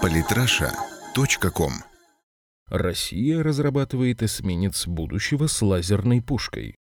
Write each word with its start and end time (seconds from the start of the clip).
Политраша.ком 0.00 1.72
Россия 2.68 3.42
разрабатывает 3.42 4.22
эсминец 4.22 4.86
будущего 4.86 5.46
с 5.46 5.60
лазерной 5.62 6.22
пушкой. 6.22 6.76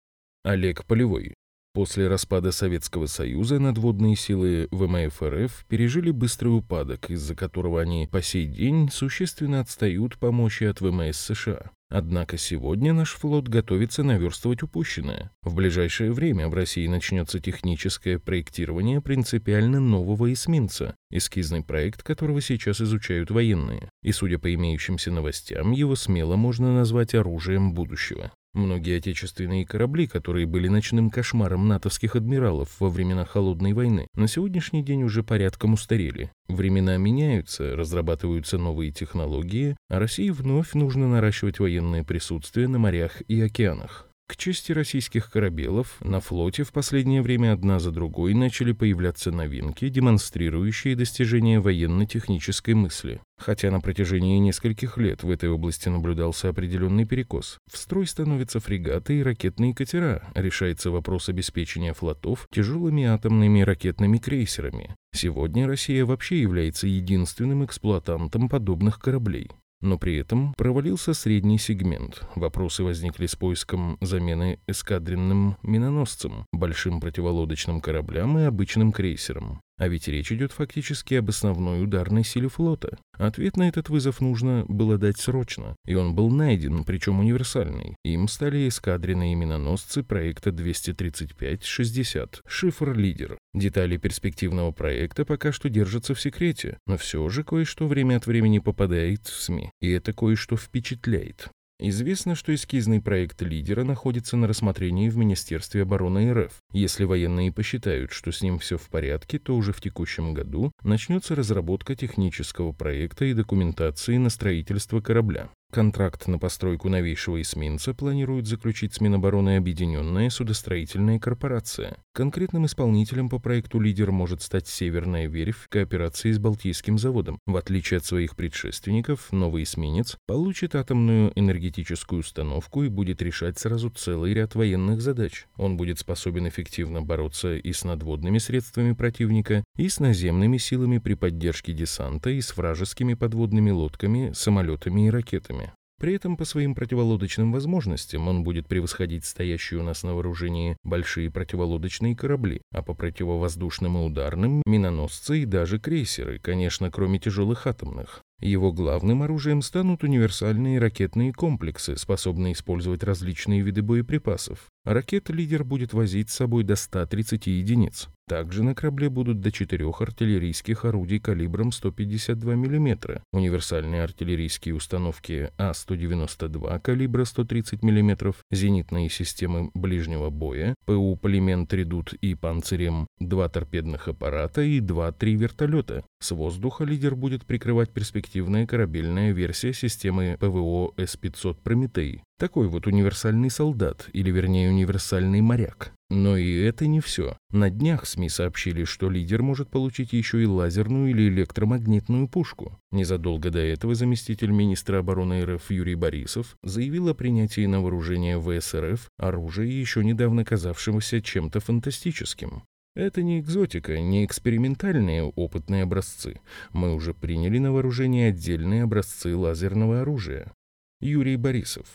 Олег 0.43 0.85
Полевой. 0.85 1.35
После 1.73 2.09
распада 2.09 2.53
Советского 2.53 3.07
Союза 3.07 3.59
надводные 3.59 4.17
силы 4.17 4.67
ВМФ 4.71 5.23
РФ 5.23 5.65
пережили 5.69 6.11
быстрый 6.11 6.49
упадок, 6.49 7.11
из-за 7.11 7.35
которого 7.35 7.83
они 7.83 8.07
по 8.07 8.23
сей 8.23 8.47
день 8.47 8.91
существенно 8.91 9.61
отстают 9.61 10.19
по 10.19 10.33
мощи 10.33 10.65
от 10.65 10.81
ВМС 10.81 11.19
США. 11.19 11.71
Однако 11.89 12.37
сегодня 12.37 12.93
наш 12.93 13.13
флот 13.13 13.47
готовится 13.47 14.03
наверстывать 14.03 14.63
упущенное. 14.63 15.31
В 15.43 15.55
ближайшее 15.55 16.13
время 16.13 16.49
в 16.49 16.55
России 16.55 16.87
начнется 16.89 17.39
техническое 17.39 18.19
проектирование 18.19 19.01
принципиально 19.01 19.79
нового 19.79 20.33
эсминца, 20.33 20.97
эскизный 21.11 21.63
проект 21.63 22.03
которого 22.03 22.41
сейчас 22.41 22.81
изучают 22.81 23.31
военные. 23.31 23.89
И 24.03 24.11
судя 24.11 24.39
по 24.41 24.53
имеющимся 24.53 25.13
новостям, 25.13 25.71
его 25.71 25.95
смело 25.95 26.35
можно 26.35 26.75
назвать 26.75 27.15
оружием 27.15 27.73
будущего. 27.73 28.33
Многие 28.57 28.97
отечественные 28.97 29.67
корабли, 29.67 30.07
которые 30.07 30.47
были 30.47 30.69
ночным 30.69 31.11
кошмаром 31.11 31.69
натовских 31.69 32.17
адмиралов 32.17 32.71
во 32.81 32.89
времена 32.89 33.27
Холодной 33.27 33.75
войны, 33.75 34.07
на 34.15 34.29
сегодняшний 34.29 34.83
день 34.83 35.03
уже 35.03 35.23
порядком 35.23 35.75
устарели. 35.75 36.31
Времена 36.49 36.97
меняются, 36.97 37.77
разрабатываются 37.77 38.57
новые 38.57 38.93
технологии, 38.93 39.77
а 39.91 39.99
России 39.99 40.31
вновь 40.31 40.73
нужно 40.73 41.07
наращивать 41.07 41.59
военное 41.59 42.03
присутствие 42.03 42.67
на 42.67 42.79
морях 42.79 43.21
и 43.29 43.39
океанах. 43.43 44.06
К 44.29 44.37
чести 44.37 44.73
российских 44.73 45.31
корабелов, 45.31 45.97
на 46.01 46.19
флоте 46.19 46.65
в 46.65 46.73
последнее 46.73 47.23
время 47.23 47.53
одна 47.53 47.79
за 47.79 47.93
другой 47.93 48.35
начали 48.35 48.73
появляться 48.73 49.31
новинки, 49.31 49.89
демонстрирующие 49.89 50.97
достижения 50.97 51.61
военно-технической 51.61 52.75
мысли. 52.75 53.21
Хотя 53.39 53.71
на 53.71 53.81
протяжении 53.81 54.39
нескольких 54.39 54.99
лет 54.99 55.23
в 55.23 55.31
этой 55.31 55.49
области 55.49 55.89
наблюдался 55.89 56.49
определенный 56.49 57.05
перекос. 57.05 57.59
В 57.73 57.77
строй 57.77 58.09
становятся 58.09 58.59
фрегаты 58.59 59.21
и 59.21 59.23
ракетные 59.23 59.75
катера, 59.75 60.27
решается 60.35 60.91
вопрос 60.91 61.29
обеспечения 61.29 61.95
флотов 61.95 62.49
тяжелыми 62.51 63.05
атомными 63.05 63.61
ракетными 63.61 64.19
крейсерами. 64.19 64.97
Сегодня 65.15 65.69
Россия 65.69 66.05
вообще 66.05 66.41
является 66.41 66.89
единственным 66.89 67.65
эксплуатантом 67.65 68.49
подобных 68.49 68.99
кораблей. 68.99 69.51
Но 69.81 69.99
при 69.99 70.17
этом 70.17 70.55
провалился 70.55 71.13
средний 71.15 71.59
сегмент. 71.59 72.23
Вопросы 72.35 72.83
возникли 72.83 73.27
с 73.27 73.37
поиском 73.37 73.99
замены 74.01 74.59
эскадренным 74.67 75.57
миноносцем, 75.63 76.47
большим 76.53 77.01
противолодочным 77.01 77.81
кораблям 77.81 78.39
и 78.39 78.43
обычным 78.43 78.93
крейсером. 78.93 79.61
А 79.79 79.89
ведь 79.89 80.09
речь 80.09 80.33
идет 80.33 80.53
фактически 80.53 81.15
об 81.15 81.29
основной 81.29 81.83
ударной 81.83 82.25
силе 82.25 82.49
флота. 82.49 82.97
Ответ 83.13 83.57
на 83.59 83.69
этот 83.69 83.91
вызов 83.91 84.21
нужно 84.21 84.65
было 84.69 84.97
дать 84.97 85.19
срочно, 85.19 85.77
и 85.85 85.95
он 85.95 86.15
был 86.15 86.31
найден, 86.31 86.85
причем 86.85 87.21
универсальный. 87.21 87.97
Им 88.03 88.27
стали 88.29 88.69
эскадренные 88.69 89.35
миноносцы 89.35 90.03
проекта 90.03 90.51
235-60 90.51 92.41
«Шифр-лидер». 92.47 93.37
Детали 93.53 93.99
перспективного 93.99 94.73
проекта 94.73 95.27
пока 95.27 95.53
что 95.53 95.69
держатся 95.69 96.15
в 96.15 96.21
секрете, 96.21 96.79
но 96.87 96.97
все 96.97 97.29
же 97.29 97.45
кое-что 97.45 97.87
время 97.87 98.17
от 98.17 98.27
времени 98.27 98.61
попадает 98.61 99.27
в 99.27 99.43
СМИ, 99.43 99.71
и 99.81 99.91
это 99.91 100.15
кое-что 100.15 100.57
впечатляет. 100.57 101.51
Известно, 101.79 102.35
что 102.35 102.55
эскизный 102.55 103.03
проект 103.03 103.43
лидера 103.43 103.85
находится 103.85 104.39
на 104.39 104.49
рассмотрении 104.49 105.11
в 105.11 105.19
Министерстве 105.19 105.83
обороны 105.83 106.33
РФ. 106.33 106.53
Если 106.73 107.05
военные 107.05 107.53
посчитают, 107.53 108.13
что 108.13 108.33
с 108.33 108.41
ним 108.41 108.59
все 108.59 108.79
в 108.79 108.89
порядке, 108.89 109.39
то 109.39 109.55
уже 109.55 109.75
в 109.75 109.83
текущем 109.83 110.33
году 110.33 110.73
начнется 110.83 111.35
разработка 111.35 111.95
технического 111.95 112.73
проекта 112.73 113.27
и 113.27 113.35
документации 113.35 114.17
на 114.17 114.31
строительство 114.31 115.03
корабля. 115.03 115.51
Контракт 115.73 116.27
на 116.27 116.39
постройку 116.39 116.89
новейшего 116.89 117.43
эсминца 117.43 117.93
планирует 117.93 118.47
заключить 118.47 118.95
с 118.95 119.01
Минобороны 119.01 119.57
Объединенная 119.57 120.31
судостроительная 120.31 121.19
корпорация. 121.19 121.99
Конкретным 122.15 122.65
исполнителем 122.65 123.29
по 123.29 123.39
проекту 123.39 123.79
«Лидер» 123.79 124.11
может 124.11 124.41
стать 124.41 124.69
Северная 124.69 125.27
верфь 125.27 125.65
в 125.65 125.69
кооперации 125.69 126.33
с 126.33 126.39
Балтийским 126.39 126.99
заводом. 126.99 127.39
В 127.45 127.57
отличие 127.57 127.99
от 127.99 128.07
своих 128.07 128.37
предшественников, 128.37 129.31
новый 129.33 129.65
эсминец 129.65 130.17
получит 130.27 130.75
атомную 130.75 131.33
энергетическую 131.35 132.21
установку 132.21 132.85
и 132.85 132.89
будет 132.89 133.21
решать 133.21 133.59
сразу 133.59 133.91
целый 133.91 134.33
ряд 134.33 134.55
военных 134.55 135.03
задач. 135.03 135.47
Он 135.57 135.77
будет 135.77 135.99
способен 135.99 136.49
эффективно 136.49 137.03
бороться 137.03 137.57
и 137.57 137.73
с 137.73 137.85
надводными 137.85 138.39
средствами 138.39 138.93
противника, 138.93 139.63
и 139.77 139.91
с 139.91 140.01
наземными 140.01 140.57
силами 140.57 140.99
при 140.99 141.15
поддержке 141.15 141.75
десанта, 141.75 142.31
и 142.31 142.41
с 142.41 142.57
вражескими 142.57 143.13
подводными 143.13 143.71
лодками, 143.71 144.33
самолетами 144.33 145.09
и 145.09 145.11
ракетами. 145.11 145.56
При 145.99 146.15
этом 146.15 146.37
по 146.37 146.45
своим 146.45 146.75
противолодочным 146.75 147.53
возможностям 147.53 148.29
он 148.29 148.45
будет 148.45 148.69
превосходить 148.69 149.25
стоящие 149.25 149.81
у 149.81 149.83
нас 149.83 150.03
на 150.03 150.15
вооружении 150.15 150.77
большие 150.85 151.31
противолодочные 151.31 152.15
корабли, 152.15 152.61
а 152.71 152.83
по 152.83 152.93
противовоздушным 152.93 153.97
и 153.97 154.01
ударным– 154.07 154.63
миноносцы 154.67 155.41
и 155.41 155.45
даже 155.47 155.79
крейсеры, 155.79 156.39
конечно, 156.39 156.91
кроме 156.91 157.19
тяжелых 157.19 157.67
атомных. 157.67 158.23
Его 158.41 158.73
главным 158.73 159.23
оружием 159.23 159.63
станут 159.63 160.03
универсальные 160.03 160.79
ракетные 160.79 161.33
комплексы, 161.33 161.97
способные 161.97 162.53
использовать 162.53 163.03
различные 163.03 163.63
виды 163.63 163.81
боеприпасов. 163.81 164.67
Ракет-лидер 164.87 165.65
будет 165.65 165.93
возить 165.93 166.31
с 166.31 166.37
собой 166.37 166.63
до 166.63 166.77
130 166.77 167.49
единиц. 167.49 168.09
Также 168.29 168.65
на 168.65 168.75
корабле 168.75 169.09
будут 169.09 169.41
до 169.41 169.53
четырех 169.53 170.01
артиллерийских 170.01 170.85
орудий 170.85 171.21
калибром 171.21 171.71
152 171.71 172.55
мм, 172.55 173.23
универсальные 173.33 174.03
артиллерийские 174.03 174.75
установки 174.75 175.51
А-192 175.59 176.81
калибра 176.81 177.25
130 177.25 177.83
мм, 177.83 178.35
зенитные 178.51 179.11
системы 179.11 179.71
ближнего 179.75 180.31
боя, 180.31 180.75
ПУ 180.87 181.17
«Полимент 181.17 181.73
Редут» 181.73 182.15
и 182.15 182.35
«Панцирем», 182.35 183.07
два 183.21 183.49
торпедных 183.49 184.09
аппарата 184.09 184.61
и 184.61 184.81
два-три 184.81 185.37
вертолета. 185.37 186.05
С 186.21 186.33
воздуха 186.33 186.83
лидер 186.83 187.15
будет 187.15 187.45
прикрывать 187.45 187.91
перспективная 187.91 188.67
корабельная 188.67 189.33
версия 189.33 189.73
системы 189.73 190.37
ПВО 190.41 190.93
С-500 190.97 191.59
«Прометей». 191.63 192.23
Такой 192.39 192.69
вот 192.69 192.87
универсальный 192.87 193.49
солдат, 193.49 194.11
или 194.13 194.31
вернее 194.31 194.69
универсальный 194.77 195.41
моряк. 195.41 195.93
Но 196.11 196.37
и 196.37 196.55
это 196.61 196.87
не 196.87 197.01
все. 197.01 197.37
На 197.51 197.71
днях 197.71 198.07
СМИ 198.07 198.29
сообщили, 198.29 198.85
что 198.85 199.11
лидер 199.11 199.43
может 199.43 199.71
получить 199.71 200.13
еще 200.13 200.43
и 200.43 200.47
лазерную 200.47 201.11
или 201.11 201.29
электромагнитную 201.29 202.29
пушку. 202.29 202.79
Незадолго 202.93 203.51
до 203.51 203.59
этого 203.59 203.95
заместитель 203.95 204.51
министра 204.51 204.99
обороны 204.99 205.45
РФ 205.45 205.71
Юрий 205.71 205.97
Борисов 205.97 206.57
заявил 206.63 207.09
о 207.09 207.15
принятии 207.15 207.67
на 207.67 207.81
вооружение 207.81 208.41
ВСРФ 208.41 209.09
оружия, 209.19 209.67
еще 209.67 210.05
недавно 210.05 210.45
казавшегося 210.45 211.23
чем-то 211.23 211.59
фантастическим. 211.61 212.63
Это 212.95 213.23
не 213.23 213.41
экзотика, 213.41 213.99
не 213.99 214.25
экспериментальные 214.25 215.25
опытные 215.25 215.83
образцы. 215.83 216.41
Мы 216.73 216.95
уже 216.95 217.15
приняли 217.15 217.59
на 217.59 217.73
вооружение 217.73 218.29
отдельные 218.29 218.85
образцы 218.85 219.35
лазерного 219.35 220.03
оружия. 220.03 220.53
Юрий 221.01 221.37
Борисов. 221.37 221.87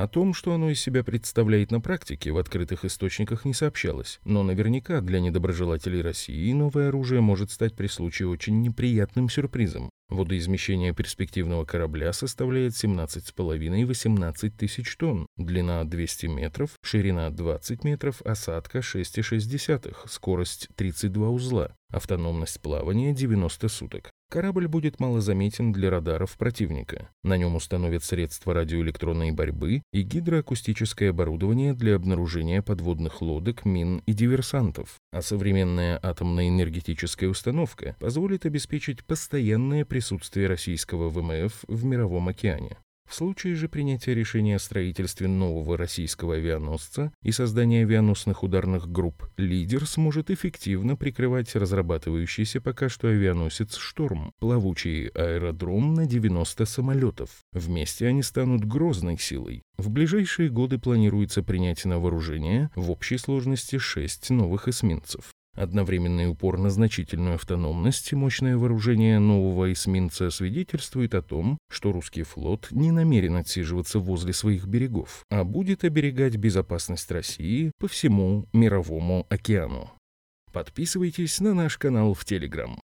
О 0.00 0.06
том, 0.06 0.32
что 0.32 0.54
оно 0.54 0.70
из 0.70 0.80
себя 0.80 1.02
представляет 1.02 1.72
на 1.72 1.80
практике, 1.80 2.30
в 2.30 2.38
открытых 2.38 2.84
источниках 2.84 3.44
не 3.44 3.52
сообщалось, 3.52 4.20
но 4.24 4.44
наверняка 4.44 5.00
для 5.00 5.18
недоброжелателей 5.18 6.02
России 6.02 6.52
новое 6.52 6.90
оружие 6.90 7.20
может 7.20 7.50
стать 7.50 7.74
при 7.74 7.88
случае 7.88 8.28
очень 8.28 8.62
неприятным 8.62 9.28
сюрпризом. 9.28 9.90
Водоизмещение 10.08 10.94
перспективного 10.94 11.64
корабля 11.64 12.12
составляет 12.12 12.74
17,5-18 12.74 14.50
тысяч 14.50 14.96
тонн, 14.96 15.26
длина 15.36 15.82
200 15.82 16.26
метров, 16.26 16.70
ширина 16.80 17.28
20 17.30 17.82
метров, 17.82 18.22
осадка 18.22 18.78
6,6, 18.78 19.96
скорость 20.06 20.68
32 20.76 21.28
узла, 21.28 21.74
автономность 21.90 22.60
плавания 22.60 23.12
90 23.12 23.68
суток. 23.68 24.10
Корабль 24.30 24.68
будет 24.68 25.00
малозаметен 25.00 25.72
для 25.72 25.88
радаров 25.90 26.36
противника. 26.36 27.08
На 27.22 27.38
нем 27.38 27.56
установят 27.56 28.04
средства 28.04 28.52
радиоэлектронной 28.52 29.30
борьбы 29.30 29.82
и 29.92 30.02
гидроакустическое 30.02 31.10
оборудование 31.10 31.72
для 31.72 31.96
обнаружения 31.96 32.60
подводных 32.60 33.22
лодок, 33.22 33.64
мин 33.64 34.02
и 34.04 34.12
диверсантов. 34.12 34.96
А 35.12 35.22
современная 35.22 35.98
атомная 36.02 36.48
энергетическая 36.48 37.30
установка 37.30 37.96
позволит 38.00 38.44
обеспечить 38.44 39.04
постоянное 39.04 39.84
присутствие 39.86 40.46
российского 40.46 41.08
ВМФ 41.08 41.64
в 41.66 41.84
Мировом 41.84 42.28
океане. 42.28 42.76
В 43.08 43.14
случае 43.14 43.54
же 43.54 43.70
принятия 43.70 44.14
решения 44.14 44.56
о 44.56 44.58
строительстве 44.58 45.28
нового 45.28 45.78
российского 45.78 46.34
авианосца 46.34 47.10
и 47.22 47.32
создания 47.32 47.82
авианосных 47.82 48.42
ударных 48.42 48.86
групп, 48.92 49.30
лидер 49.38 49.86
сможет 49.86 50.30
эффективно 50.30 50.94
прикрывать 50.94 51.56
разрабатывающийся 51.56 52.60
пока 52.60 52.90
что 52.90 53.08
авианосец 53.08 53.76
«Шторм», 53.76 54.34
плавучий 54.40 55.08
аэродром 55.08 55.94
на 55.94 56.04
90 56.04 56.66
самолетов. 56.66 57.30
Вместе 57.52 58.06
они 58.06 58.22
станут 58.22 58.66
грозной 58.66 59.18
силой. 59.18 59.62
В 59.78 59.88
ближайшие 59.88 60.50
годы 60.50 60.78
планируется 60.78 61.42
принять 61.42 61.86
на 61.86 61.98
вооружение 61.98 62.70
в 62.74 62.90
общей 62.90 63.16
сложности 63.16 63.78
6 63.78 64.28
новых 64.30 64.68
эсминцев. 64.68 65.32
Одновременный 65.58 66.28
упор 66.28 66.56
на 66.56 66.70
значительную 66.70 67.34
автономность 67.34 68.12
и 68.12 68.14
мощное 68.14 68.56
вооружение 68.56 69.18
нового 69.18 69.72
эсминца 69.72 70.30
свидетельствует 70.30 71.14
о 71.14 71.22
том, 71.22 71.58
что 71.68 71.90
русский 71.90 72.22
флот 72.22 72.68
не 72.70 72.92
намерен 72.92 73.34
отсиживаться 73.34 73.98
возле 73.98 74.32
своих 74.32 74.66
берегов, 74.66 75.24
а 75.30 75.42
будет 75.42 75.82
оберегать 75.82 76.36
безопасность 76.36 77.10
России 77.10 77.72
по 77.80 77.88
всему 77.88 78.46
мировому 78.52 79.26
океану. 79.30 79.90
Подписывайтесь 80.52 81.40
на 81.40 81.54
наш 81.54 81.76
канал 81.76 82.14
в 82.14 82.24
Телеграм. 82.24 82.80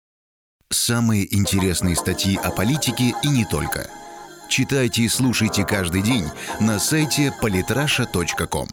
Самые 0.68 1.34
интересные 1.34 1.96
статьи 1.96 2.36
о 2.36 2.50
политике 2.50 3.14
и 3.24 3.28
не 3.28 3.46
только. 3.46 3.88
Читайте 4.50 5.04
и 5.04 5.08
слушайте 5.08 5.64
каждый 5.64 6.02
день 6.02 6.26
на 6.60 6.78
сайте 6.78 7.32
polytrasha.com. 7.42 8.68